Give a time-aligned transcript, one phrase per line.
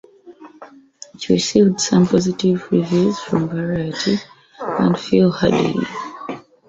[1.13, 4.17] It received some positive reviews from "Variety"
[4.59, 5.79] and Phil Hardy.